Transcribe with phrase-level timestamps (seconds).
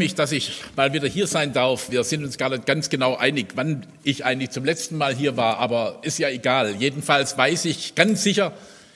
[0.00, 1.90] mich, dass ich mal wieder hier sein darf.
[1.90, 5.36] Wir sind uns gar nicht ganz genau einig, wann ich eigentlich zum letzten Mal hier
[5.36, 6.74] war, aber ist ja egal.
[6.78, 8.52] Jedenfalls weiß ich ganz sicher,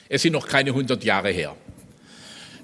[0.09, 1.55] es sind noch keine 100 Jahre her.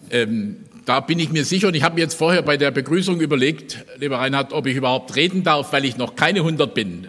[0.10, 3.22] Ähm, da bin ich mir sicher und ich habe mir jetzt vorher bei der Begrüßung
[3.22, 7.08] überlegt, lieber Reinhard, ob ich überhaupt reden darf, weil ich noch keine 100 bin.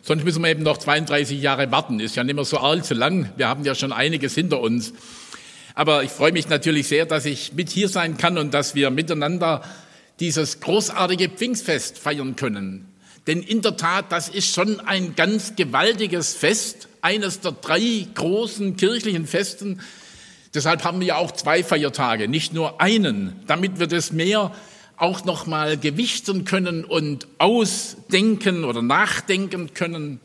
[0.00, 2.00] Sonst müssen wir eben noch 32 Jahre warten.
[2.00, 3.30] Ist ja nicht mehr so allzu lang.
[3.36, 4.94] Wir haben ja schon einiges hinter uns.
[5.74, 8.90] Aber ich freue mich natürlich sehr, dass ich mit hier sein kann und dass wir
[8.90, 9.62] miteinander
[10.20, 12.88] dieses großartige Pfingstfest feiern können.
[13.26, 18.76] Denn in der Tat, das ist schon ein ganz gewaltiges Fest, eines der drei großen
[18.76, 19.80] kirchlichen Festen.
[20.54, 24.52] Deshalb haben wir ja auch zwei Feiertage, nicht nur einen, damit wir das mehr
[24.96, 30.20] auch noch mal gewichten können und ausdenken oder nachdenken können.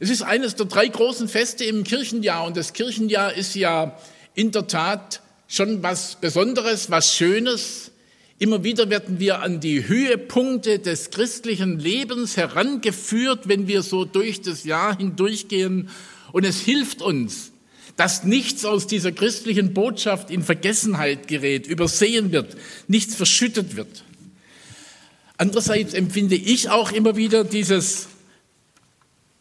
[0.00, 3.98] Es ist eines der drei großen Feste im Kirchenjahr und das Kirchenjahr ist ja
[4.34, 7.90] in der Tat schon was Besonderes, was Schönes.
[8.40, 14.40] Immer wieder werden wir an die Höhepunkte des christlichen Lebens herangeführt, wenn wir so durch
[14.42, 15.88] das Jahr hindurchgehen.
[16.30, 17.50] Und es hilft uns,
[17.96, 24.04] dass nichts aus dieser christlichen Botschaft in Vergessenheit gerät, übersehen wird, nichts verschüttet wird.
[25.36, 28.06] Andererseits empfinde ich auch immer wieder dieses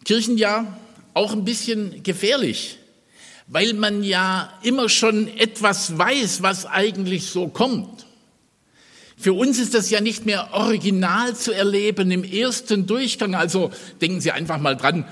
[0.05, 0.80] Kirchenjahr
[1.14, 2.77] auch ein bisschen gefährlich,
[3.47, 7.96] weil man ja immer schon etwas weiß, was eigentlich so kommt.
[9.19, 13.33] Für uns ist das ja nicht mehr original zu erleben im ersten Durchgang.
[13.33, 15.05] Also denken Sie einfach mal dran,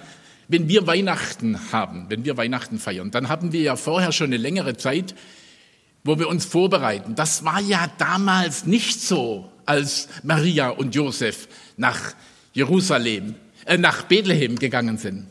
[0.47, 4.37] wenn wir Weihnachten haben, wenn wir Weihnachten feiern, dann haben wir ja vorher schon eine
[4.37, 5.15] längere Zeit,
[6.03, 7.15] wo wir uns vorbereiten.
[7.15, 12.13] Das war ja damals nicht so, als Maria und Josef nach
[12.53, 13.33] Jerusalem,
[13.65, 15.25] äh, nach Bethlehem gegangen sind,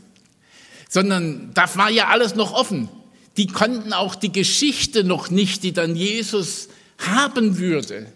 [0.89, 2.89] sondern da war ja alles noch offen.
[3.37, 8.13] Die konnten auch die Geschichte noch nicht, die dann Jesus haben würde.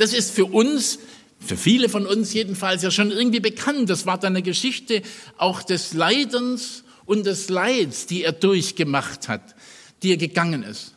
[0.00, 0.98] Das ist für uns
[1.40, 3.90] für viele von uns jedenfalls ja schon irgendwie bekannt.
[3.90, 5.02] Das war dann eine Geschichte
[5.36, 9.54] auch des Leidens und des Leids, die er durchgemacht hat,
[10.02, 10.94] die er gegangen ist.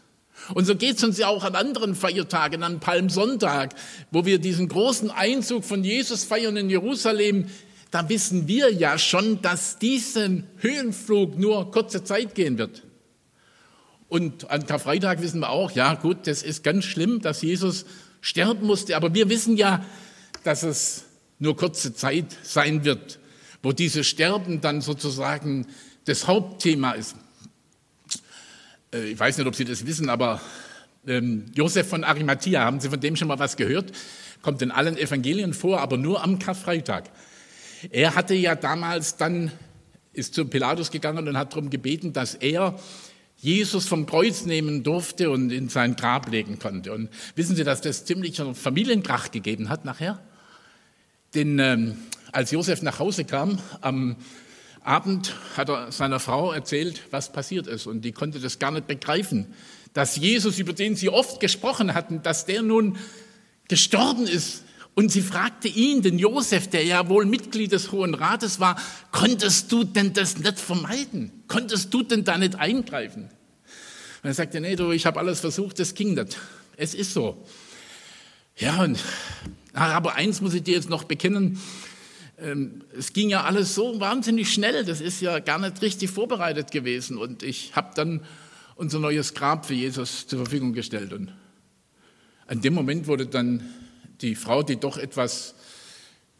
[0.53, 3.73] Und so geht es uns ja auch an anderen Feiertagen, an Palmsonntag,
[4.11, 7.47] wo wir diesen großen Einzug von Jesus feiern in Jerusalem.
[7.91, 12.83] Da wissen wir ja schon, dass diesen Höhenflug nur kurze Zeit gehen wird.
[14.09, 17.85] Und an Karfreitag wissen wir auch, ja gut, das ist ganz schlimm, dass Jesus
[18.23, 18.95] sterben musste.
[18.95, 19.85] Aber wir wissen ja,
[20.44, 21.03] dass es
[21.38, 23.19] nur kurze Zeit sein wird,
[23.61, 25.67] wo dieses Sterben dann sozusagen
[26.06, 27.16] das Hauptthema ist.
[28.94, 30.41] Äh, ich weiß nicht, ob Sie das wissen, aber
[31.06, 33.91] ähm, Josef von Arimathea, haben Sie von dem schon mal was gehört?
[34.41, 37.09] Kommt in allen Evangelien vor, aber nur am Karfreitag.
[37.91, 39.51] Er hatte ja damals dann,
[40.13, 42.79] ist zu Pilatus gegangen und hat darum gebeten, dass er
[43.43, 46.93] Jesus vom Kreuz nehmen durfte und in sein Grab legen konnte.
[46.93, 50.21] Und wissen Sie, dass das ziemlicher Familienkrach gegeben hat nachher?
[51.35, 51.97] Denn ähm,
[52.31, 54.15] als Josef nach Hause kam, am
[54.81, 57.85] Abend hat er seiner Frau erzählt, was passiert ist.
[57.85, 59.47] Und die konnte das gar nicht begreifen,
[59.93, 62.97] dass Jesus, über den sie oft gesprochen hatten, dass der nun
[63.67, 64.63] gestorben ist.
[64.95, 68.79] Und sie fragte ihn, den Josef, der ja wohl Mitglied des Hohen Rates war,
[69.11, 71.42] konntest du denn das nicht vermeiden?
[71.53, 73.25] Konntest du denn da nicht eingreifen?
[73.25, 76.36] Und er sagte, nee, du, ich habe alles versucht, das ging nicht.
[76.78, 77.46] Es ist so.
[78.58, 78.97] Ja, und
[79.72, 81.59] aber eins muss ich dir jetzt noch bekennen.
[82.40, 84.84] Ähm, es ging ja alles so wahnsinnig schnell.
[84.84, 87.19] Das ist ja gar nicht richtig vorbereitet gewesen.
[87.19, 88.22] Und ich habe dann
[88.74, 91.14] unser neues Grab für Jesus zur Verfügung gestellt.
[91.14, 91.31] Und
[92.47, 93.62] an dem Moment wurde dann
[94.22, 95.53] die Frau, die doch etwas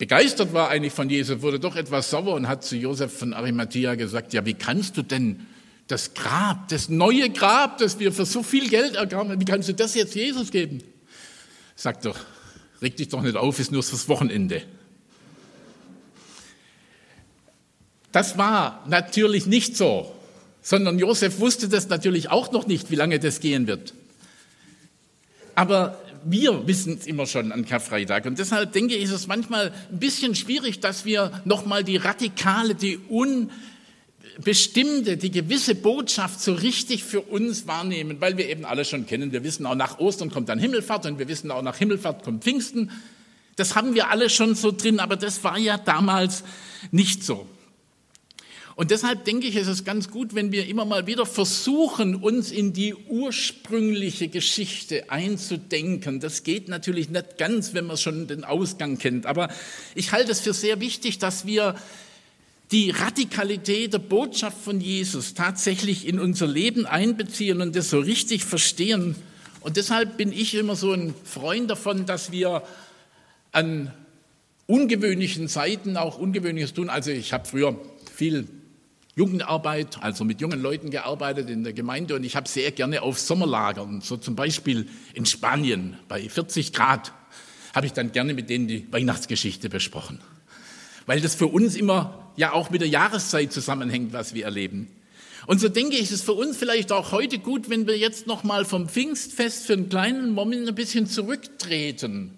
[0.04, 3.96] begeistert war eigentlich von Jesus, wurde doch etwas sauer und hat zu Josef von Arimathea
[3.96, 5.48] gesagt, ja, wie kannst du denn
[5.88, 9.74] das Grab, das neue Grab, das wir für so viel Geld ergaben, wie kannst du
[9.74, 10.84] das jetzt Jesus geben?
[11.78, 12.20] Sagt doch,
[12.82, 14.64] Reg dich doch nicht auf, ist nur fürs Wochenende.
[18.12, 20.14] Das war natürlich nicht so,
[20.62, 23.94] sondern Josef wusste das natürlich auch noch nicht, wie lange das gehen wird.
[25.56, 28.26] Aber wir wissen es immer schon an Karfreitag.
[28.26, 32.76] Und deshalb denke ich, ist es manchmal ein bisschen schwierig, dass wir nochmal die radikale,
[32.76, 33.50] die un
[34.44, 39.32] bestimmte, die gewisse Botschaft so richtig für uns wahrnehmen, weil wir eben alle schon kennen.
[39.32, 42.44] Wir wissen auch nach Ostern kommt dann Himmelfahrt und wir wissen auch nach Himmelfahrt kommt
[42.44, 42.92] Pfingsten.
[43.56, 46.44] Das haben wir alle schon so drin, aber das war ja damals
[46.92, 47.48] nicht so.
[48.76, 52.52] Und deshalb denke ich, es ist ganz gut, wenn wir immer mal wieder versuchen, uns
[52.52, 56.20] in die ursprüngliche Geschichte einzudenken.
[56.20, 59.28] Das geht natürlich nicht ganz, wenn man schon den Ausgang kennt.
[59.28, 59.50] Aber
[59.94, 61.76] ich halte es für sehr wichtig, dass wir
[62.72, 68.44] die Radikalität der Botschaft von Jesus tatsächlich in unser Leben einbeziehen und das so richtig
[68.44, 69.16] verstehen.
[69.62, 72.64] Und deshalb bin ich immer so ein Freund davon, dass wir
[73.52, 73.94] an
[74.66, 76.90] ungewöhnlichen Zeiten auch ungewöhnliches tun.
[76.90, 77.80] Also ich habe früher
[78.16, 78.48] viel
[79.16, 83.20] Jugendarbeit, also mit jungen Leuten gearbeitet in der Gemeinde und ich habe sehr gerne auf
[83.20, 87.14] Sommerlagern, so zum Beispiel in Spanien bei 40 Grad,
[87.76, 90.20] habe ich dann gerne mit denen die Weihnachtsgeschichte besprochen.
[91.06, 94.88] Weil das für uns immer ja auch mit der Jahreszeit zusammenhängt, was wir erleben.
[95.46, 98.28] Und so denke ich, ist es für uns vielleicht auch heute gut, wenn wir jetzt
[98.28, 102.32] nochmal vom Pfingstfest für einen kleinen Moment ein bisschen zurücktreten.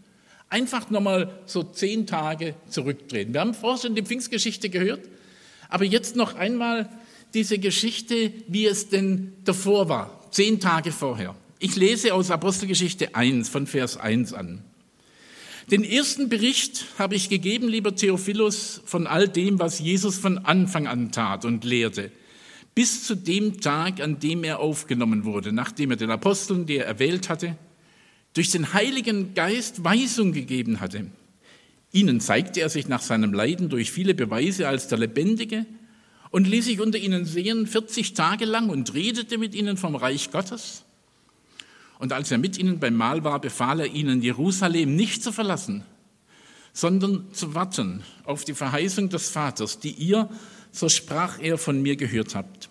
[0.49, 3.33] Einfach nochmal so zehn Tage zurücktreten.
[3.33, 5.01] Wir haben vorher schon die Pfingstgeschichte gehört,
[5.75, 6.87] aber jetzt noch einmal
[7.33, 11.35] diese Geschichte, wie es denn davor war, zehn Tage vorher.
[11.59, 14.63] Ich lese aus Apostelgeschichte 1 von Vers 1 an.
[15.69, 20.87] Den ersten Bericht habe ich gegeben, lieber Theophilus, von all dem, was Jesus von Anfang
[20.87, 22.09] an tat und lehrte,
[22.73, 26.85] bis zu dem Tag, an dem er aufgenommen wurde, nachdem er den Aposteln, die er
[26.85, 27.57] erwählt hatte,
[28.33, 31.07] durch den Heiligen Geist Weisung gegeben hatte.
[31.95, 35.65] Ihnen zeigte er sich nach seinem Leiden durch viele Beweise als der Lebendige
[36.29, 40.29] und ließ sich unter ihnen sehen 40 Tage lang und redete mit ihnen vom Reich
[40.31, 40.85] Gottes
[41.99, 45.83] und als er mit ihnen beim Mahl war, befahl er ihnen, Jerusalem nicht zu verlassen,
[46.73, 50.29] sondern zu warten auf die Verheißung des Vaters, die ihr,
[50.71, 52.69] so sprach er, von mir gehört habt.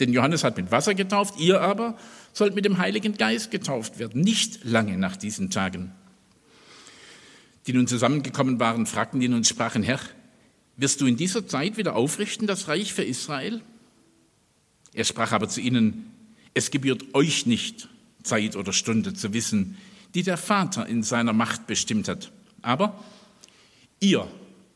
[0.00, 1.98] Denn Johannes hat mit Wasser getauft, ihr aber
[2.32, 5.92] sollt mit dem Heiligen Geist getauft werden, nicht lange nach diesen Tagen.
[7.68, 10.00] Die nun zusammengekommen waren, fragten ihn und sprachen, Herr,
[10.78, 13.60] wirst du in dieser Zeit wieder aufrichten das Reich für Israel?
[14.94, 16.10] Er sprach aber zu ihnen,
[16.54, 17.90] es gebührt euch nicht,
[18.22, 19.76] Zeit oder Stunde zu wissen,
[20.14, 22.32] die der Vater in seiner Macht bestimmt hat.
[22.62, 22.98] Aber
[24.00, 24.26] ihr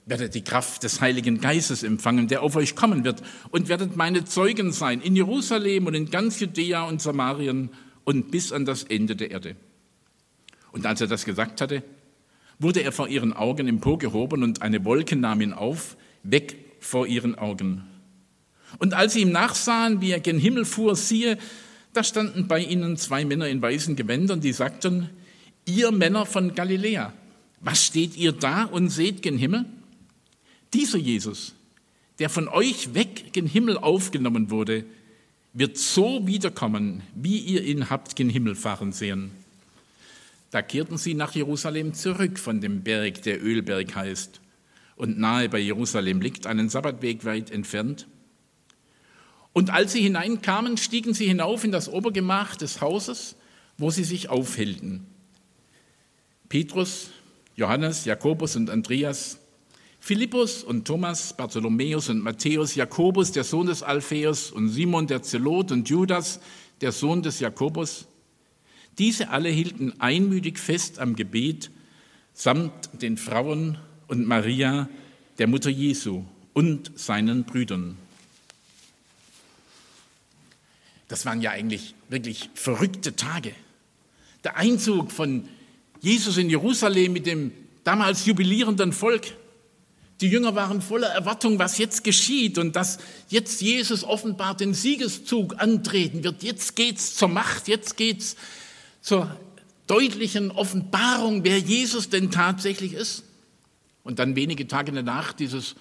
[0.04, 3.22] werdet die Kraft des Heiligen Geistes empfangen, der auf euch kommen wird,
[3.52, 7.70] und werdet meine Zeugen sein in Jerusalem und in ganz Judäa und Samarien
[8.04, 9.56] und bis an das Ende der Erde.
[10.72, 11.82] Und als er das gesagt hatte,
[12.62, 17.36] wurde er vor ihren Augen emporgehoben und eine Wolke nahm ihn auf, weg vor ihren
[17.36, 17.84] Augen.
[18.78, 21.38] Und als sie ihm nachsahen, wie er gen Himmel fuhr, siehe,
[21.92, 25.10] da standen bei ihnen zwei Männer in weißen Gewändern, die sagten,
[25.66, 27.12] ihr Männer von Galiläa,
[27.60, 29.66] was steht ihr da und seht gen Himmel?
[30.72, 31.54] Dieser Jesus,
[32.18, 34.84] der von euch weg gen Himmel aufgenommen wurde,
[35.52, 39.30] wird so wiederkommen, wie ihr ihn habt gen Himmel fahren sehen.
[40.52, 44.43] Da kehrten sie nach Jerusalem zurück von dem Berg, der Ölberg heißt,
[44.96, 48.06] und nahe bei Jerusalem liegt, einen Sabbatweg weit entfernt.
[49.54, 53.34] Und als sie hineinkamen, stiegen sie hinauf in das Obergemach des Hauses,
[53.78, 55.06] wo sie sich aufhielten.
[56.50, 57.08] Petrus,
[57.56, 59.38] Johannes, Jakobus und Andreas,
[60.00, 65.72] Philippus und Thomas, Bartholomäus und Matthäus, Jakobus, der Sohn des Alpheus und Simon der Zelot
[65.72, 66.40] und Judas,
[66.82, 68.06] der Sohn des Jakobus.
[68.98, 71.70] Diese alle hielten einmütig fest am Gebet
[72.34, 73.78] samt den Frauen
[74.08, 74.88] und Maria,
[75.38, 77.96] der Mutter Jesu und seinen Brüdern.
[81.08, 83.52] Das waren ja eigentlich wirklich verrückte Tage.
[84.44, 85.48] Der Einzug von
[86.00, 87.52] Jesus in Jerusalem mit dem
[87.84, 89.26] damals jubilierenden Volk.
[90.20, 92.98] Die Jünger waren voller Erwartung, was jetzt geschieht und dass
[93.28, 96.42] jetzt Jesus offenbar den Siegeszug antreten wird.
[96.42, 98.36] Jetzt geht's zur Macht, jetzt geht's
[99.02, 99.37] zur
[99.87, 103.25] deutlichen Offenbarung, wer Jesus denn tatsächlich ist.
[104.04, 105.74] Und dann wenige Tage danach dieses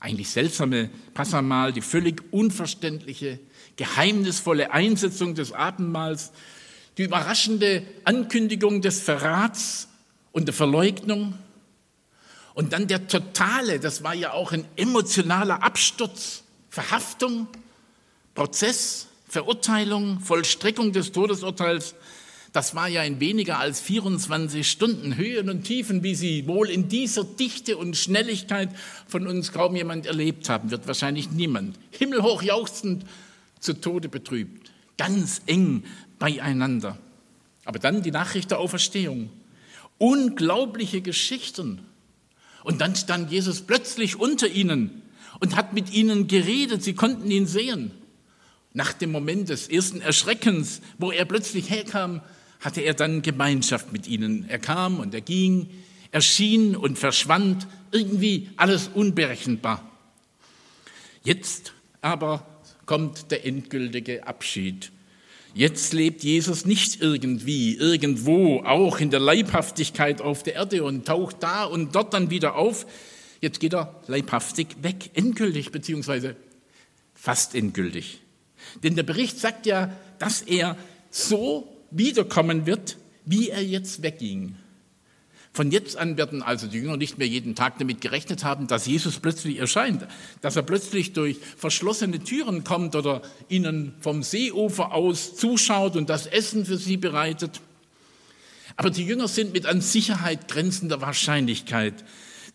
[0.00, 3.40] eigentlich seltsame Passamal, die völlig unverständliche
[3.76, 6.32] geheimnisvolle Einsetzung des Abendmahls,
[6.96, 9.88] die überraschende Ankündigung des Verrats
[10.32, 11.34] und der Verleugnung
[12.54, 17.46] und dann der totale, das war ja auch ein emotionaler Absturz, Verhaftung,
[18.34, 21.94] Prozess, Verurteilung, Vollstreckung des Todesurteils.
[22.52, 26.88] Das war ja in weniger als 24 Stunden Höhen und Tiefen, wie sie wohl in
[26.88, 28.70] dieser Dichte und Schnelligkeit
[29.06, 31.78] von uns kaum jemand erlebt haben wird, wahrscheinlich niemand.
[31.90, 33.04] Himmelhoch jauchzend
[33.60, 35.84] zu Tode betrübt, ganz eng
[36.18, 36.98] beieinander.
[37.64, 39.30] Aber dann die Nachricht der Auferstehung.
[39.98, 41.80] Unglaubliche Geschichten.
[42.64, 45.02] Und dann stand Jesus plötzlich unter ihnen
[45.40, 46.82] und hat mit ihnen geredet.
[46.82, 47.90] Sie konnten ihn sehen.
[48.72, 52.20] Nach dem Moment des ersten Erschreckens, wo er plötzlich herkam,
[52.60, 54.48] hatte er dann Gemeinschaft mit ihnen.
[54.48, 55.68] Er kam und er ging,
[56.10, 59.90] erschien und verschwand, irgendwie alles unberechenbar.
[61.22, 62.46] Jetzt aber
[62.86, 64.90] kommt der endgültige Abschied.
[65.54, 71.42] Jetzt lebt Jesus nicht irgendwie, irgendwo, auch in der Leibhaftigkeit auf der Erde und taucht
[71.42, 72.86] da und dort dann wieder auf.
[73.40, 76.36] Jetzt geht er leibhaftig weg, endgültig, beziehungsweise
[77.14, 78.20] fast endgültig.
[78.82, 80.76] Denn der Bericht sagt ja, dass er
[81.10, 84.56] so wiederkommen wird, wie er jetzt wegging.
[85.52, 88.86] Von jetzt an werden also die Jünger nicht mehr jeden Tag damit gerechnet haben, dass
[88.86, 90.06] Jesus plötzlich erscheint,
[90.40, 96.26] dass er plötzlich durch verschlossene Türen kommt oder ihnen vom Seeufer aus zuschaut und das
[96.26, 97.60] Essen für sie bereitet.
[98.76, 102.04] Aber die Jünger sind mit an Sicherheit grenzender Wahrscheinlichkeit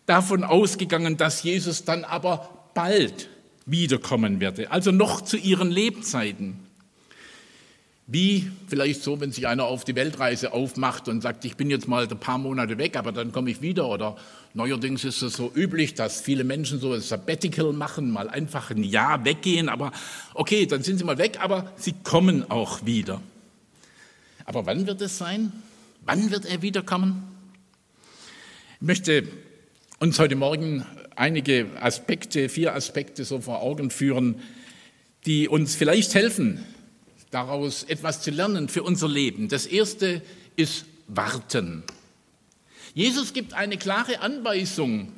[0.05, 3.29] davon ausgegangen, dass Jesus dann aber bald
[3.65, 6.59] wiederkommen werde, also noch zu ihren Lebzeiten.
[8.05, 11.87] Wie vielleicht so, wenn sich einer auf die Weltreise aufmacht und sagt, ich bin jetzt
[11.87, 13.87] mal ein paar Monate weg, aber dann komme ich wieder.
[13.87, 14.17] Oder
[14.53, 18.83] neuerdings ist es so üblich, dass viele Menschen so ein Sabbatical machen, mal einfach ein
[18.83, 19.69] Jahr weggehen.
[19.69, 19.93] Aber
[20.33, 23.21] okay, dann sind sie mal weg, aber sie kommen auch wieder.
[24.43, 25.53] Aber wann wird es sein?
[26.05, 27.23] Wann wird er wiederkommen?
[28.81, 29.23] Ich möchte
[29.99, 34.41] uns heute Morgen einige Aspekte, vier Aspekte so vor Augen führen,
[35.25, 36.63] die uns vielleicht helfen,
[37.31, 39.47] daraus etwas zu lernen für unser Leben.
[39.47, 40.21] Das erste
[40.55, 41.83] ist warten.
[42.93, 45.13] Jesus gibt eine klare Anweisung.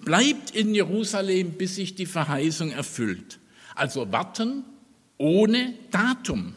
[0.00, 3.38] Bleibt in Jerusalem, bis sich die Verheißung erfüllt.
[3.74, 4.64] Also warten
[5.18, 6.54] ohne Datum.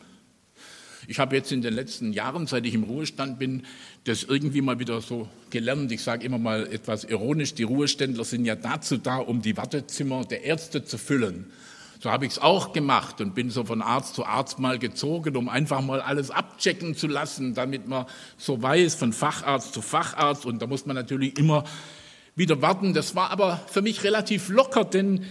[1.08, 3.64] Ich habe jetzt in den letzten Jahren, seit ich im Ruhestand bin,
[4.06, 5.92] das irgendwie mal wieder so gelernt.
[5.92, 10.26] Ich sage immer mal etwas ironisch, die Ruheständler sind ja dazu da, um die Wartezimmer
[10.26, 11.52] der Ärzte zu füllen.
[12.04, 15.38] So habe ich es auch gemacht und bin so von Arzt zu Arzt mal gezogen,
[15.38, 18.08] um einfach mal alles abchecken zu lassen, damit man
[18.38, 20.46] so weiß, von Facharzt zu Facharzt.
[20.46, 21.64] Und da muss man natürlich immer
[22.36, 22.94] wieder warten.
[22.94, 25.24] Das war aber für mich relativ locker, denn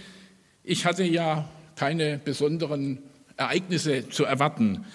[0.63, 2.99] ich hatte ja keine besonderen
[3.37, 4.85] Ereignisse zu erwarten.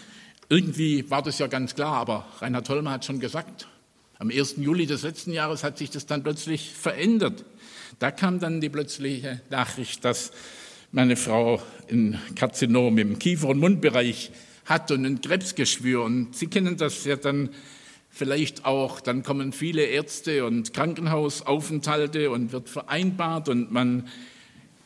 [0.51, 3.69] Irgendwie war das ja ganz klar, aber Reinhard Holmer hat schon gesagt,
[4.19, 4.57] am 1.
[4.57, 7.45] Juli des letzten Jahres hat sich das dann plötzlich verändert.
[7.99, 10.33] Da kam dann die plötzliche Nachricht, dass
[10.91, 14.31] meine Frau ein Karzinom im Kiefer- und Mundbereich
[14.65, 16.03] hat und ein Krebsgeschwür.
[16.03, 17.51] Und Sie kennen das ja dann
[18.09, 24.09] vielleicht auch, dann kommen viele Ärzte und Krankenhausaufenthalte und wird vereinbart und man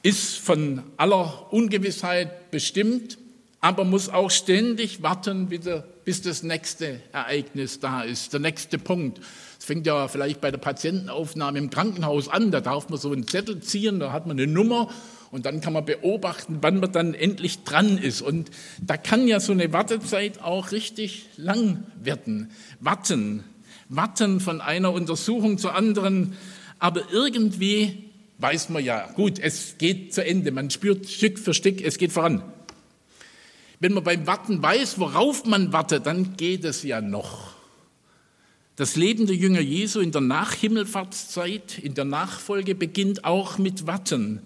[0.02, 3.16] ist von aller Ungewissheit bestimmt
[3.62, 5.48] aber muss auch ständig warten,
[6.04, 9.20] bis das nächste Ereignis da ist, der nächste Punkt.
[9.58, 13.26] Es fängt ja vielleicht bei der Patientenaufnahme im Krankenhaus an, da darf man so einen
[13.26, 14.88] Zettel ziehen, da hat man eine Nummer
[15.30, 18.20] und dann kann man beobachten, wann man dann endlich dran ist.
[18.20, 18.50] Und
[18.84, 22.50] da kann ja so eine Wartezeit auch richtig lang werden.
[22.80, 23.44] Warten,
[23.88, 26.36] warten von einer Untersuchung zur anderen,
[26.80, 31.80] aber irgendwie weiß man ja, gut, es geht zu Ende, man spürt Stück für Stück,
[31.80, 32.42] es geht voran.
[33.82, 37.54] Wenn man beim Warten weiß, worauf man wartet, dann geht es ja noch.
[38.76, 44.40] Das Leben der Jünger Jesu in der Nachhimmelfahrtszeit, in der Nachfolge beginnt auch mit Warten.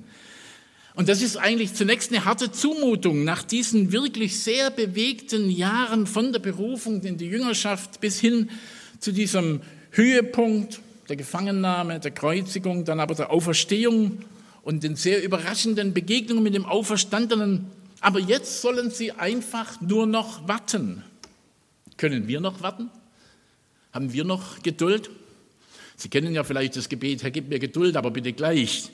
[0.94, 6.32] Und das ist eigentlich zunächst eine harte Zumutung nach diesen wirklich sehr bewegten Jahren von
[6.32, 8.48] der Berufung in die Jüngerschaft bis hin
[9.00, 14.16] zu diesem Höhepunkt der Gefangennahme, der Kreuzigung, dann aber der Auferstehung
[14.62, 17.66] und den sehr überraschenden Begegnungen mit dem Auferstandenen
[18.00, 21.02] aber jetzt sollen sie einfach nur noch warten.
[21.96, 22.90] Können wir noch warten?
[23.92, 25.10] Haben wir noch Geduld?
[25.96, 28.90] Sie kennen ja vielleicht das Gebet, Herr, gib mir Geduld, aber bitte gleich.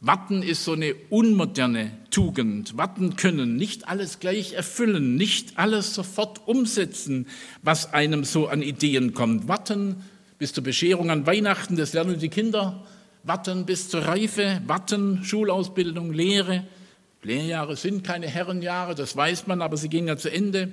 [0.00, 2.76] Warten ist so eine unmoderne Tugend.
[2.76, 7.26] Warten können, nicht alles gleich erfüllen, nicht alles sofort umsetzen,
[7.62, 9.48] was einem so an Ideen kommt.
[9.48, 9.96] Warten
[10.38, 12.86] bis zur Bescherung an Weihnachten, das lernen die Kinder.
[13.24, 16.64] Warten bis zur Reife, warten, Schulausbildung, Lehre.
[17.22, 20.72] Lehrjahre sind keine Herrenjahre, das weiß man, aber sie gehen ja zu Ende.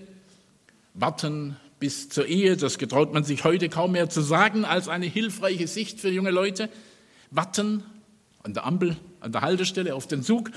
[0.94, 5.06] Warten bis zur Ehe, das getraut man sich heute kaum mehr zu sagen, als eine
[5.06, 6.70] hilfreiche Sicht für junge Leute.
[7.32, 7.84] Warten
[8.44, 10.52] an der Ampel, an der Haltestelle, auf den Zug.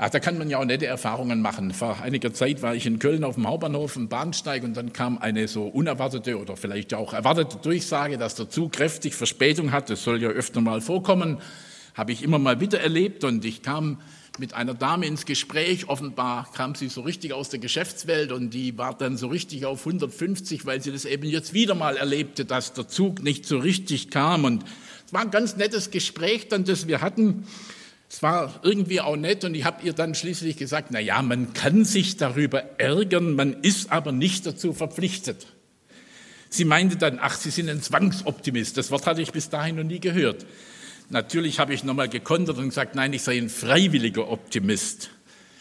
[0.00, 1.72] Ach, da kann man ja auch nette Erfahrungen machen.
[1.72, 5.18] Vor einiger Zeit war ich in Köln auf dem Hauptbahnhof im Bahnsteig und dann kam
[5.18, 9.90] eine so unerwartete oder vielleicht auch erwartete Durchsage, dass der Zug kräftig Verspätung hat.
[9.90, 11.38] Das soll ja öfter mal vorkommen.
[11.94, 14.00] Habe ich immer mal wieder erlebt und ich kam
[14.38, 15.88] mit einer Dame ins Gespräch.
[15.88, 19.80] Offenbar kam sie so richtig aus der Geschäftswelt und die war dann so richtig auf
[19.80, 24.10] 150, weil sie das eben jetzt wieder mal erlebte, dass der Zug nicht so richtig
[24.10, 24.44] kam.
[24.44, 24.64] Und
[25.06, 27.46] es war ein ganz nettes Gespräch dann, das wir hatten.
[28.10, 31.52] Es war irgendwie auch nett und ich habe ihr dann schließlich gesagt, na ja, man
[31.52, 35.46] kann sich darüber ärgern, man ist aber nicht dazu verpflichtet.
[36.50, 38.76] Sie meinte dann, ach, Sie sind ein Zwangsoptimist.
[38.78, 40.46] Das Wort hatte ich bis dahin noch nie gehört.
[41.10, 45.10] Natürlich habe ich nochmal gekontert und gesagt, nein, ich sei ein freiwilliger Optimist.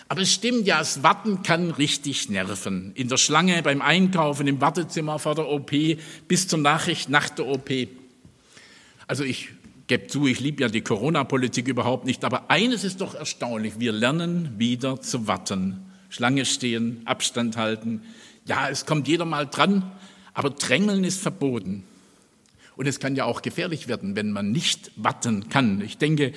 [0.09, 2.91] Aber es stimmt ja, das Warten kann richtig nerven.
[2.95, 5.71] In der Schlange, beim Einkaufen, im Wartezimmer vor der OP,
[6.27, 7.69] bis zur Nachricht nach der OP.
[9.07, 9.49] Also ich
[9.87, 13.93] gebe zu, ich liebe ja die Corona-Politik überhaupt nicht, aber eines ist doch erstaunlich, wir
[13.93, 15.79] lernen wieder zu warten.
[16.09, 18.01] Schlange stehen, Abstand halten.
[18.45, 19.91] Ja, es kommt jeder mal dran,
[20.33, 21.83] aber Drängeln ist verboten.
[22.77, 25.81] Und es kann ja auch gefährlich werden, wenn man nicht warten kann.
[25.81, 26.31] Ich denke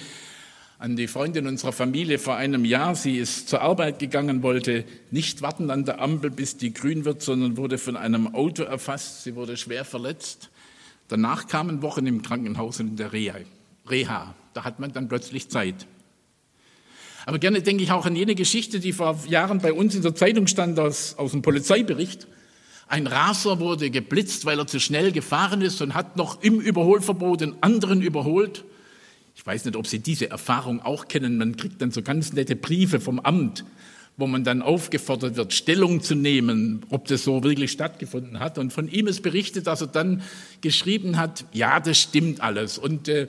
[0.79, 2.95] an die Freundin unserer Familie vor einem Jahr.
[2.95, 7.21] Sie ist zur Arbeit gegangen, wollte nicht warten an der Ampel, bis die grün wird,
[7.21, 9.23] sondern wurde von einem Auto erfasst.
[9.23, 10.49] Sie wurde schwer verletzt.
[11.09, 14.35] Danach kamen Wochen im Krankenhaus und in der Reha.
[14.55, 15.87] Da hat man dann plötzlich Zeit.
[17.27, 20.15] Aber gerne denke ich auch an jene Geschichte, die vor Jahren bei uns in der
[20.15, 22.27] Zeitung stand, aus, aus dem Polizeibericht.
[22.91, 27.41] Ein Raser wurde geblitzt, weil er zu schnell gefahren ist und hat noch im Überholverbot
[27.41, 28.65] den anderen überholt.
[29.37, 31.39] Ich weiß nicht, ob Sie diese Erfahrung auch kennen.
[31.39, 33.65] Man kriegt dann so ganz nette Briefe vom Amt,
[34.17, 38.59] wo man dann aufgefordert wird, Stellung zu nehmen, ob das so wirklich stattgefunden hat.
[38.59, 40.23] Und von ihm ist berichtet, dass er dann
[40.61, 42.77] geschrieben hat, ja, das stimmt alles.
[42.77, 43.29] Und äh,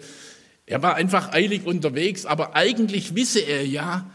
[0.66, 4.10] er war einfach eilig unterwegs, aber eigentlich wisse er ja,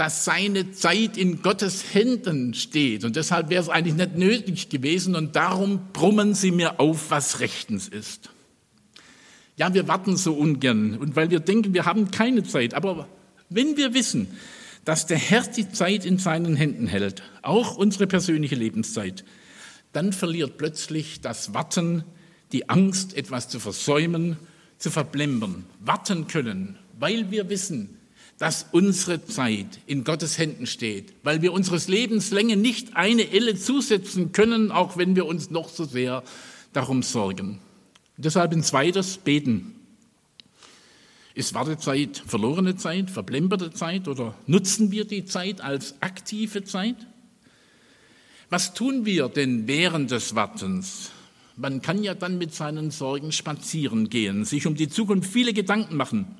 [0.00, 3.04] dass seine Zeit in Gottes Händen steht.
[3.04, 5.14] Und deshalb wäre es eigentlich nicht nötig gewesen.
[5.14, 8.30] Und darum brummen sie mir auf, was rechtens ist.
[9.58, 10.96] Ja, wir warten so ungern.
[10.96, 12.72] Und weil wir denken, wir haben keine Zeit.
[12.72, 13.08] Aber
[13.50, 14.28] wenn wir wissen,
[14.86, 19.22] dass der Herr die Zeit in seinen Händen hält, auch unsere persönliche Lebenszeit,
[19.92, 22.04] dann verliert plötzlich das Warten
[22.52, 24.38] die Angst, etwas zu versäumen
[24.78, 27.99] zu verblempern, warten können, weil wir wissen,
[28.40, 34.32] dass unsere Zeit in Gottes Händen steht, weil wir unseres Lebenslänge nicht eine Elle zusetzen
[34.32, 36.22] können, auch wenn wir uns noch so sehr
[36.72, 37.58] darum sorgen.
[38.16, 39.74] Deshalb ein zweites Beten.
[41.34, 46.96] Ist Wartezeit verlorene Zeit, verblemperte Zeit oder nutzen wir die Zeit als aktive Zeit?
[48.48, 51.10] Was tun wir denn während des Wartens?
[51.56, 55.96] Man kann ja dann mit seinen Sorgen spazieren gehen, sich um die Zukunft viele Gedanken
[55.96, 56.38] machen.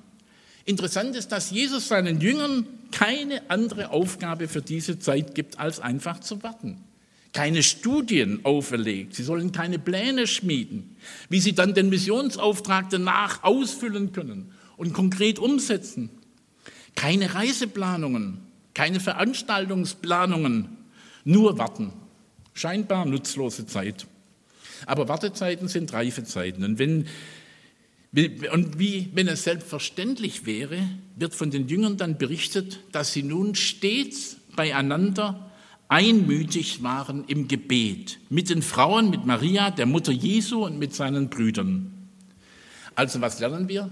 [0.64, 6.20] Interessant ist, dass Jesus seinen Jüngern keine andere Aufgabe für diese Zeit gibt, als einfach
[6.20, 6.84] zu warten.
[7.32, 9.14] Keine Studien auferlegt.
[9.14, 10.96] Sie sollen keine Pläne schmieden,
[11.28, 16.10] wie sie dann den Missionsauftrag danach ausfüllen können und konkret umsetzen.
[16.96, 18.40] Keine Reiseplanungen,
[18.74, 20.76] keine Veranstaltungsplanungen,
[21.24, 21.92] nur warten.
[22.52, 24.06] Scheinbar nutzlose Zeit.
[24.86, 26.64] Aber Wartezeiten sind Reifezeiten.
[26.64, 27.06] Und wenn,
[28.12, 30.78] und wie, wenn es selbstverständlich wäre,
[31.14, 35.52] wird von den Jüngern dann berichtet, dass sie nun stets beieinander
[35.88, 38.18] einmütig waren im Gebet.
[38.28, 41.92] Mit den Frauen, mit Maria, der Mutter Jesu und mit seinen Brüdern.
[42.96, 43.90] Also was lernen wir?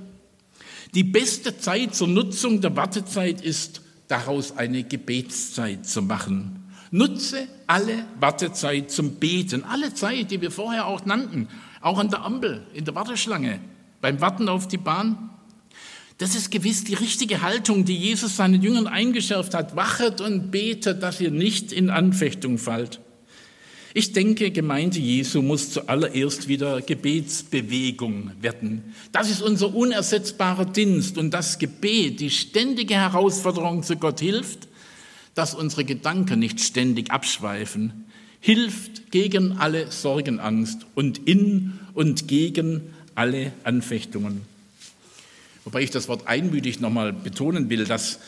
[0.94, 6.64] Die beste Zeit zur Nutzung der Wartezeit ist, daraus eine Gebetszeit zu machen.
[6.90, 11.48] Nutze alle Wartezeit zum Beten, alle Zeit, die wir vorher auch nannten,
[11.80, 13.60] auch an der Ampel, in der Warteschlange,
[14.00, 15.30] beim Warten auf die Bahn.
[16.18, 19.76] Das ist gewiss die richtige Haltung, die Jesus seinen Jüngern eingeschärft hat.
[19.76, 23.00] Wachet und betet, dass ihr nicht in Anfechtung fallt.
[23.94, 28.94] Ich denke, Gemeinde Jesu muss zuallererst wieder Gebetsbewegung werden.
[29.12, 34.68] Das ist unser unersetzbarer Dienst und das Gebet, die ständige Herausforderung zu Gott hilft,
[35.34, 38.04] dass unsere Gedanken nicht ständig abschweifen,
[38.40, 44.42] hilft gegen alle Sorgenangst und in und gegen alle Anfechtungen.
[45.64, 48.20] Wobei ich das Wort einmütig nochmal betonen will, das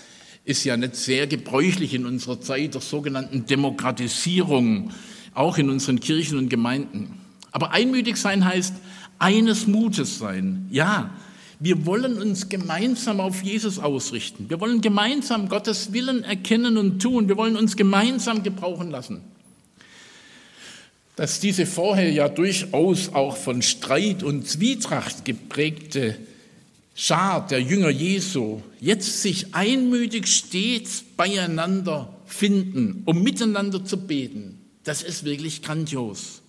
[0.44, 4.90] ist ja nicht sehr gebräuchlich in unserer Zeit der sogenannten Demokratisierung,
[5.32, 7.20] auch in unseren Kirchen und Gemeinden.
[7.52, 8.74] Aber einmütig sein heißt
[9.20, 10.66] eines Mutes sein.
[10.70, 11.10] Ja,
[11.60, 14.46] wir wollen uns gemeinsam auf Jesus ausrichten.
[14.48, 17.28] Wir wollen gemeinsam Gottes Willen erkennen und tun.
[17.28, 19.20] Wir wollen uns gemeinsam gebrauchen lassen.
[21.20, 26.16] Dass diese vorher ja durchaus auch von Streit und Zwietracht geprägte
[26.94, 35.02] Schar der Jünger Jesu jetzt sich einmütig stets beieinander finden, um miteinander zu beten, das
[35.02, 36.40] ist wirklich grandios.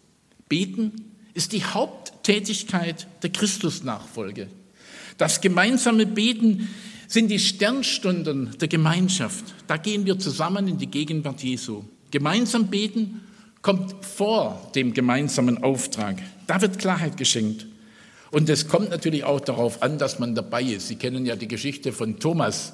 [0.47, 0.93] Beten
[1.33, 4.47] ist die Haupttätigkeit der Christusnachfolge.
[5.17, 6.69] Das gemeinsame Beten
[7.09, 9.43] sind die Sternstunden der Gemeinschaft.
[9.67, 11.83] Da gehen wir zusammen in die Gegenwart Jesu.
[12.09, 13.19] Gemeinsam beten
[13.61, 16.17] kommt vor dem gemeinsamen Auftrag.
[16.47, 17.67] Da wird Klarheit geschenkt.
[18.31, 20.87] Und es kommt natürlich auch darauf an, dass man dabei ist.
[20.87, 22.73] Sie kennen ja die Geschichte von Thomas.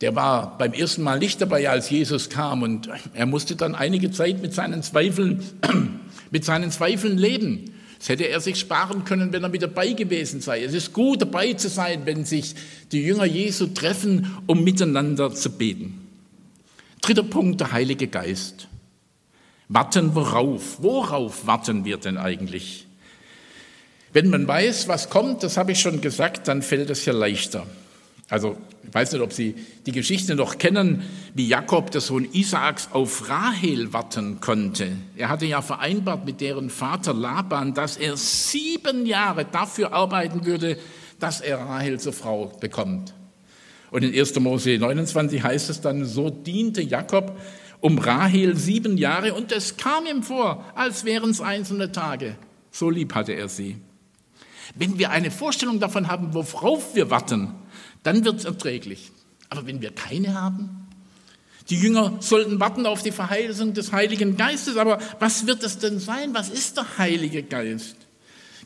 [0.00, 2.62] Der war beim ersten Mal nicht dabei, als Jesus kam.
[2.62, 5.42] Und er musste dann einige Zeit mit seinen Zweifeln,
[6.30, 7.72] mit seinen Zweifeln leben.
[8.00, 10.64] Das hätte er sich sparen können, wenn er mit dabei gewesen sei.
[10.64, 12.56] Es ist gut, dabei zu sein, wenn sich
[12.90, 16.00] die Jünger Jesu treffen, um miteinander zu beten.
[17.00, 18.66] Dritter Punkt, der Heilige Geist.
[19.68, 20.82] Warten worauf?
[20.82, 22.86] Worauf warten wir denn eigentlich?
[24.12, 27.66] Wenn man weiß, was kommt, das habe ich schon gesagt, dann fällt es ja leichter.
[28.28, 29.54] Also ich weiß nicht, ob Sie
[29.86, 31.02] die Geschichte noch kennen,
[31.34, 34.92] wie Jakob, der Sohn Isaaks, auf Rahel warten konnte.
[35.16, 40.78] Er hatte ja vereinbart mit deren Vater Laban, dass er sieben Jahre dafür arbeiten würde,
[41.20, 43.14] dass er Rahel zur Frau bekommt.
[43.90, 44.40] Und in 1.
[44.40, 47.38] Mose 29 heißt es dann, so diente Jakob
[47.82, 52.36] um Rahel sieben Jahre und es kam ihm vor, als wären es einzelne Tage.
[52.70, 53.76] So lieb hatte er sie.
[54.76, 57.52] Wenn wir eine Vorstellung davon haben, worauf wir warten,
[58.04, 59.10] dann wird es erträglich.
[59.50, 60.86] Aber wenn wir keine haben,
[61.70, 65.98] die Jünger sollten warten auf die Verheißung des Heiligen Geistes, aber was wird es denn
[65.98, 66.34] sein?
[66.34, 67.96] Was ist der Heilige Geist?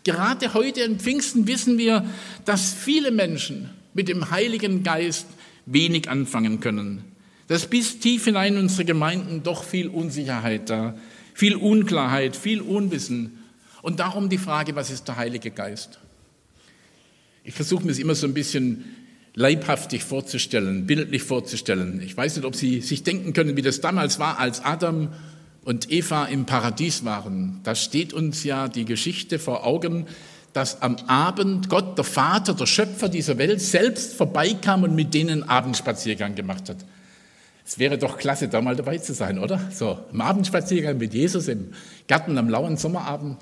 [0.04, 2.04] Gerade heute in Pfingsten wissen wir,
[2.44, 5.26] dass viele Menschen mit dem Heiligen Geist
[5.64, 7.15] wenig anfangen können.
[7.48, 10.96] Dass bis tief hinein in unsere Gemeinden doch viel Unsicherheit da,
[11.34, 13.38] viel Unklarheit, viel Unwissen.
[13.82, 15.98] Und darum die Frage, was ist der Heilige Geist?
[17.44, 18.84] Ich versuche mir es immer so ein bisschen
[19.34, 22.00] leibhaftig vorzustellen, bildlich vorzustellen.
[22.02, 25.12] Ich weiß nicht, ob Sie sich denken können, wie das damals war, als Adam
[25.62, 27.60] und Eva im Paradies waren.
[27.62, 30.06] Da steht uns ja die Geschichte vor Augen,
[30.52, 35.42] dass am Abend Gott, der Vater, der Schöpfer dieser Welt, selbst vorbeikam und mit denen
[35.42, 36.78] Abendspaziergang gemacht hat.
[37.66, 39.60] Es wäre doch klasse, da mal dabei zu sein, oder?
[39.72, 41.72] So, im Abendspaziergang mit Jesus im
[42.06, 43.38] Garten am lauen Sommerabend,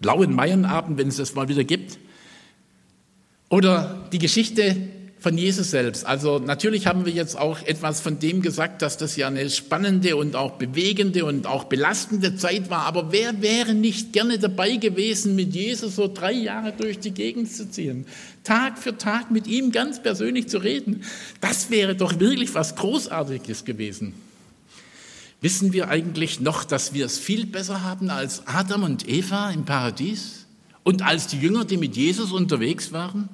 [0.00, 1.98] lauen Maienabend, wenn es das mal wieder gibt.
[3.48, 4.76] Oder die Geschichte
[5.24, 6.04] von Jesus selbst.
[6.04, 10.16] Also natürlich haben wir jetzt auch etwas von dem gesagt, dass das ja eine spannende
[10.16, 12.84] und auch bewegende und auch belastende Zeit war.
[12.84, 17.50] Aber wer wäre nicht gerne dabei gewesen, mit Jesus so drei Jahre durch die Gegend
[17.50, 18.04] zu ziehen?
[18.42, 21.04] Tag für Tag mit ihm ganz persönlich zu reden.
[21.40, 24.12] Das wäre doch wirklich was Großartiges gewesen.
[25.40, 29.64] Wissen wir eigentlich noch, dass wir es viel besser haben als Adam und Eva im
[29.64, 30.44] Paradies
[30.82, 33.30] und als die Jünger, die mit Jesus unterwegs waren?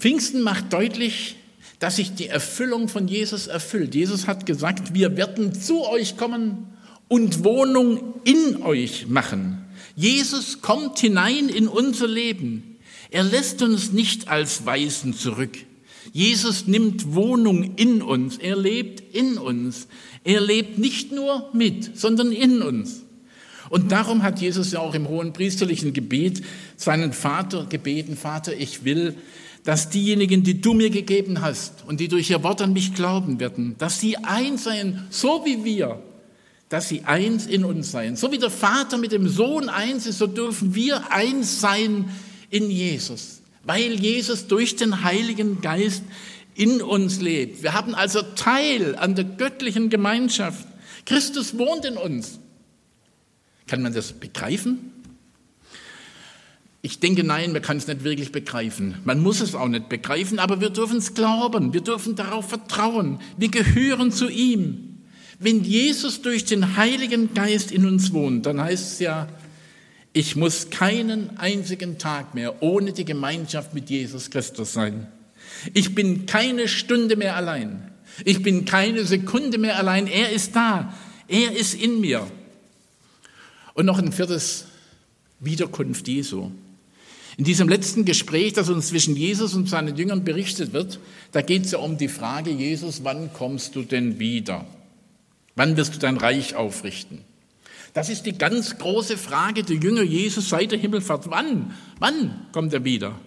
[0.00, 1.36] Pfingsten macht deutlich,
[1.78, 3.94] dass sich die Erfüllung von Jesus erfüllt.
[3.94, 6.68] Jesus hat gesagt, wir werden zu euch kommen
[7.08, 9.62] und Wohnung in euch machen.
[9.96, 12.78] Jesus kommt hinein in unser Leben.
[13.10, 15.58] Er lässt uns nicht als Weisen zurück.
[16.14, 18.38] Jesus nimmt Wohnung in uns.
[18.38, 19.86] Er lebt in uns.
[20.24, 23.02] Er lebt nicht nur mit, sondern in uns.
[23.68, 26.42] Und darum hat Jesus ja auch im hohen priesterlichen Gebet
[26.76, 29.14] seinen Vater gebeten, Vater, ich will,
[29.64, 33.40] dass diejenigen, die du mir gegeben hast und die durch ihr Wort an mich glauben
[33.40, 36.02] werden, dass sie eins seien, so wie wir,
[36.70, 38.16] dass sie eins in uns seien.
[38.16, 42.08] So wie der Vater mit dem Sohn eins ist, so dürfen wir eins sein
[42.48, 46.04] in Jesus, weil Jesus durch den Heiligen Geist
[46.54, 47.62] in uns lebt.
[47.62, 50.66] Wir haben also Teil an der göttlichen Gemeinschaft.
[51.06, 52.38] Christus wohnt in uns.
[53.66, 54.92] Kann man das begreifen?
[56.82, 58.96] Ich denke, nein, man kann es nicht wirklich begreifen.
[59.04, 61.74] Man muss es auch nicht begreifen, aber wir dürfen es glauben.
[61.74, 63.20] Wir dürfen darauf vertrauen.
[63.36, 64.98] Wir gehören zu ihm.
[65.38, 69.28] Wenn Jesus durch den Heiligen Geist in uns wohnt, dann heißt es ja,
[70.12, 75.06] ich muss keinen einzigen Tag mehr ohne die Gemeinschaft mit Jesus Christus sein.
[75.74, 77.90] Ich bin keine Stunde mehr allein.
[78.24, 80.06] Ich bin keine Sekunde mehr allein.
[80.06, 80.94] Er ist da.
[81.28, 82.26] Er ist in mir.
[83.74, 84.64] Und noch ein viertes,
[85.38, 86.50] Wiederkunft Jesu.
[87.40, 91.00] In diesem letzten Gespräch, das uns zwischen Jesus und seinen Jüngern berichtet wird,
[91.32, 94.66] da geht es ja um die Frage, Jesus, wann kommst du denn wieder?
[95.56, 97.22] Wann wirst du dein Reich aufrichten?
[97.94, 101.30] Das ist die ganz große Frage der Jünger Jesus seit der Himmelfahrt.
[101.30, 101.72] Wann?
[101.98, 103.18] Wann kommt er wieder?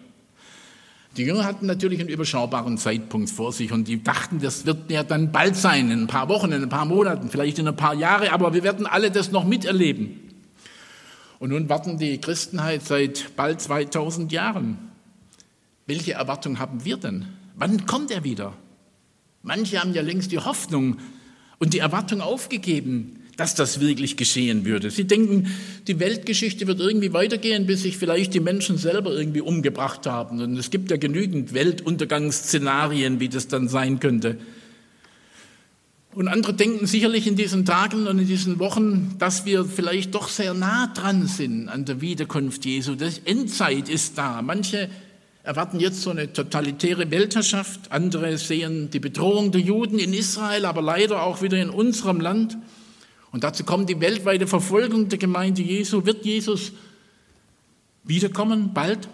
[1.18, 5.02] Die Jünger hatten natürlich einen überschaubaren Zeitpunkt vor sich und die dachten, das wird ja
[5.02, 7.96] dann bald sein, in ein paar Wochen, in ein paar Monaten, vielleicht in ein paar
[7.96, 10.20] Jahre, aber wir werden alle das noch miterleben.
[11.44, 14.78] Und nun warten die Christenheit seit bald 2000 Jahren.
[15.86, 17.26] Welche Erwartung haben wir denn?
[17.58, 18.54] Wann kommt er wieder?
[19.42, 21.00] Manche haben ja längst die Hoffnung
[21.60, 24.90] und die Erwartung aufgegeben, dass das wirklich geschehen würde.
[24.90, 25.48] Sie denken,
[25.86, 30.42] die Weltgeschichte wird irgendwie weitergehen, bis sich vielleicht die Menschen selber irgendwie umgebracht haben.
[30.42, 34.38] Und es gibt ja genügend Weltuntergangsszenarien, wie das dann sein könnte.
[36.16, 40.28] Und andere denken sicherlich in diesen Tagen und in diesen Wochen, dass wir vielleicht doch
[40.28, 42.94] sehr nah dran sind an der Wiederkunft Jesu.
[42.94, 44.42] Die Endzeit ist da.
[44.44, 44.90] Manche
[45.42, 47.92] erwarten jetzt so eine totalitäre Weltherrschaft.
[47.92, 52.58] Andere sehen die Bedrohung der Juden in Israel, aber leider auch wieder in unserem Land.
[53.32, 56.06] Und dazu kommt die weltweite Verfolgung der Gemeinde Jesu.
[56.06, 56.74] Wird Jesus
[58.04, 59.10] wiederkommen bald?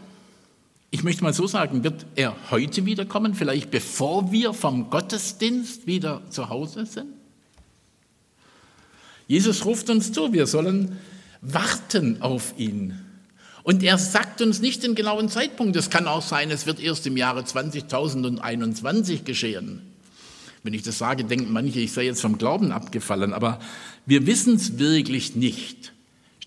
[0.91, 6.21] Ich möchte mal so sagen, wird er heute wiederkommen, vielleicht bevor wir vom Gottesdienst wieder
[6.29, 7.13] zu Hause sind?
[9.27, 10.97] Jesus ruft uns zu, wir sollen
[11.41, 12.99] warten auf ihn.
[13.61, 15.75] Und er sagt uns nicht den genauen Zeitpunkt.
[15.75, 19.83] Es kann auch sein, es wird erst im Jahre 20.021 geschehen.
[20.63, 23.59] Wenn ich das sage, denken manche, ich sei jetzt vom Glauben abgefallen, aber
[24.07, 25.93] wir wissen es wirklich nicht.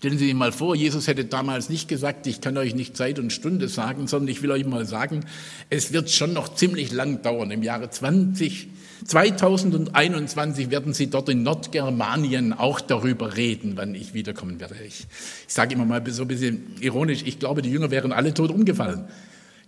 [0.03, 3.19] Stellen Sie sich mal vor, Jesus hätte damals nicht gesagt, ich kann euch nicht Zeit
[3.19, 5.23] und Stunde sagen, sondern ich will euch mal sagen,
[5.69, 7.51] es wird schon noch ziemlich lang dauern.
[7.51, 8.67] Im Jahre 20,
[9.05, 14.75] 2021 werden Sie dort in Nordgermanien auch darüber reden, wann ich wiederkommen werde.
[14.85, 15.05] Ich,
[15.47, 18.51] ich sage immer mal so ein bisschen ironisch, ich glaube, die Jünger wären alle tot
[18.51, 19.05] umgefallen.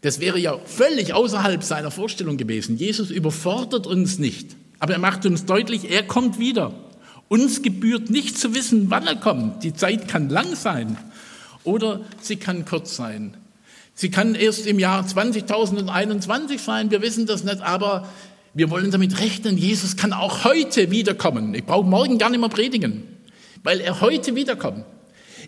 [0.02, 2.76] Das wäre ja völlig außerhalb seiner Vorstellung gewesen.
[2.76, 6.74] Jesus überfordert uns nicht, aber er macht uns deutlich, er kommt wieder.
[7.28, 9.64] Uns gebührt nicht zu wissen, wann er kommt.
[9.64, 10.98] Die Zeit kann lang sein
[11.64, 13.36] oder sie kann kurz sein.
[13.96, 18.08] Sie kann erst im Jahr 20.021 sein, wir wissen das nicht, aber
[18.54, 21.54] wir wollen damit rechnen, Jesus kann auch heute wiederkommen.
[21.56, 23.04] Ich brauche morgen gar nicht mehr predigen,
[23.64, 24.86] weil er heute wiederkommt.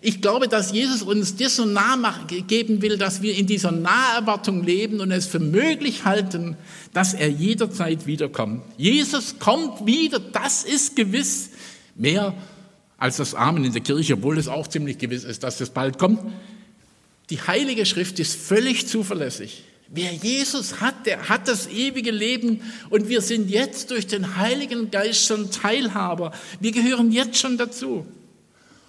[0.00, 4.64] Ich glaube, dass Jesus uns das so nah geben will, dass wir in dieser Naherwartung
[4.64, 6.56] leben und es für möglich halten,
[6.92, 8.62] dass er jederzeit wiederkommt.
[8.76, 11.50] Jesus kommt wieder, das ist gewiss
[11.98, 12.34] mehr
[12.96, 15.98] als das Amen in der Kirche, obwohl es auch ziemlich gewiss ist, dass es bald
[15.98, 16.20] kommt.
[17.30, 19.64] Die Heilige Schrift ist völlig zuverlässig.
[19.90, 24.90] Wer Jesus hat, der hat das ewige Leben und wir sind jetzt durch den Heiligen
[24.90, 26.32] Geist schon Teilhaber.
[26.60, 28.06] Wir gehören jetzt schon dazu.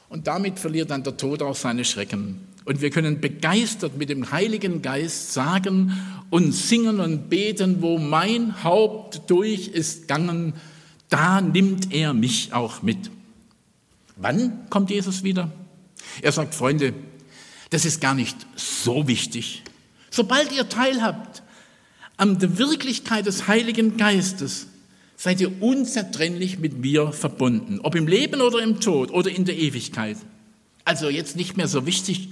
[0.09, 2.41] Und damit verliert dann der Tod auch seine Schrecken.
[2.65, 5.93] Und wir können begeistert mit dem Heiligen Geist sagen
[6.29, 10.53] und singen und beten, wo mein Haupt durch ist gangen,
[11.09, 13.11] da nimmt er mich auch mit.
[14.15, 15.51] Wann kommt Jesus wieder?
[16.21, 16.93] Er sagt, Freunde,
[17.69, 19.63] das ist gar nicht so wichtig.
[20.09, 21.43] Sobald ihr teilhabt
[22.17, 24.67] an der Wirklichkeit des Heiligen Geistes,
[25.15, 29.57] seid ihr unzertrennlich mit mir verbunden, ob im Leben oder im Tod oder in der
[29.57, 30.17] Ewigkeit.
[30.85, 32.29] Also jetzt nicht mehr so wichtig,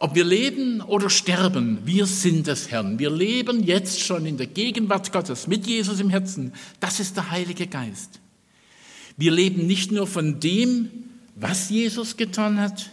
[0.00, 2.98] ob wir leben oder sterben, wir sind des Herrn.
[2.98, 6.54] Wir leben jetzt schon in der Gegenwart Gottes mit Jesus im Herzen.
[6.80, 8.18] Das ist der Heilige Geist.
[9.18, 10.88] Wir leben nicht nur von dem,
[11.36, 12.90] was Jesus getan hat.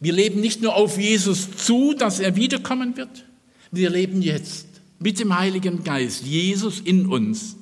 [0.00, 3.24] Wir leben nicht nur auf Jesus zu, dass er wiederkommen wird.
[3.72, 4.68] Wir leben jetzt
[5.00, 7.56] mit dem Heiligen Geist, Jesus in uns.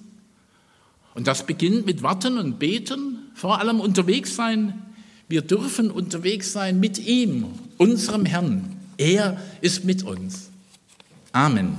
[1.15, 4.83] Und das beginnt mit Warten und Beten, vor allem unterwegs sein.
[5.31, 7.47] Wir dürfen unterwegs sein mit ihm,
[7.79, 8.77] unserem Herrn.
[8.99, 10.51] Er ist mit uns.
[11.31, 11.79] Amen.